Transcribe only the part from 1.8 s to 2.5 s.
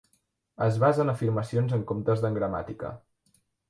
comptes d'en